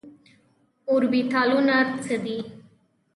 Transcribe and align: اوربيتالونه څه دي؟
اوربيتالونه 0.89 1.75
څه 2.03 2.15
دي؟ 2.23 2.37